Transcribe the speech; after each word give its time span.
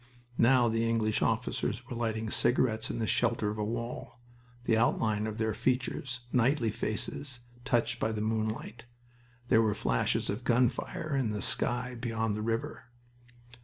Now 0.39 0.67
the 0.67 0.89
English 0.89 1.21
officers 1.21 1.87
were 1.87 1.95
lighting 1.95 2.31
cigarettes 2.31 2.89
in 2.89 2.97
the 2.97 3.05
shelter 3.05 3.51
of 3.51 3.59
a 3.59 3.63
wall, 3.63 4.19
the 4.63 4.75
outline 4.75 5.27
of 5.27 5.37
their 5.37 5.53
features 5.53 6.21
knightly 6.33 6.71
faces 6.71 7.41
touched 7.65 7.99
by 7.99 8.11
the 8.11 8.19
moonlight. 8.19 8.85
There 9.49 9.61
were 9.61 9.75
flashes 9.75 10.27
of 10.27 10.43
gun 10.43 10.69
fire 10.69 11.15
in 11.15 11.29
the 11.29 11.39
sky 11.43 11.93
beyond 11.93 12.35
the 12.35 12.41
river. 12.41 12.85